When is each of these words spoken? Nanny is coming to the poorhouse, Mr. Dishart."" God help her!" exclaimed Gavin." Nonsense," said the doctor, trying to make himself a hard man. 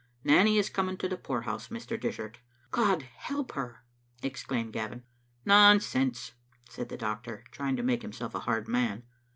Nanny 0.23 0.57
is 0.57 0.67
coming 0.67 0.97
to 0.97 1.07
the 1.07 1.15
poorhouse, 1.15 1.67
Mr. 1.67 1.95
Dishart."" 1.95 2.39
God 2.71 3.03
help 3.03 3.51
her!" 3.51 3.83
exclaimed 4.23 4.73
Gavin." 4.73 5.03
Nonsense," 5.45 6.33
said 6.67 6.89
the 6.89 6.97
doctor, 6.97 7.43
trying 7.51 7.75
to 7.75 7.83
make 7.83 8.01
himself 8.01 8.33
a 8.33 8.39
hard 8.49 8.67
man. 8.67 9.03